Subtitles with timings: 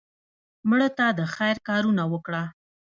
[0.69, 2.43] مړه ته د خیر کارونه وکړه